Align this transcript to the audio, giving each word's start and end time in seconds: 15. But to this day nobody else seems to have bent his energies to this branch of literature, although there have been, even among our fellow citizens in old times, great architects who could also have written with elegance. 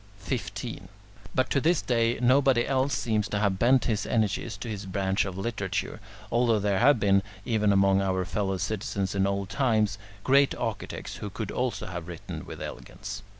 15. 0.17 0.89
But 1.35 1.51
to 1.51 1.61
this 1.61 1.79
day 1.79 2.17
nobody 2.19 2.65
else 2.65 2.95
seems 2.97 3.27
to 3.29 3.37
have 3.37 3.59
bent 3.59 3.85
his 3.85 4.07
energies 4.07 4.57
to 4.57 4.67
this 4.67 4.85
branch 4.85 5.25
of 5.25 5.37
literature, 5.37 5.99
although 6.31 6.57
there 6.57 6.79
have 6.79 6.99
been, 6.99 7.21
even 7.45 7.71
among 7.71 8.01
our 8.01 8.25
fellow 8.25 8.57
citizens 8.57 9.13
in 9.13 9.27
old 9.27 9.49
times, 9.51 9.99
great 10.23 10.55
architects 10.55 11.17
who 11.17 11.29
could 11.29 11.51
also 11.51 11.85
have 11.85 12.07
written 12.07 12.45
with 12.47 12.63
elegance. 12.63 13.21